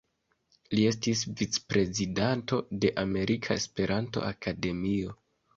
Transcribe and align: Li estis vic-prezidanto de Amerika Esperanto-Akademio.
Li 0.77 0.85
estis 0.91 1.21
vic-prezidanto 1.41 2.61
de 2.85 2.91
Amerika 3.05 3.59
Esperanto-Akademio. 3.63 5.19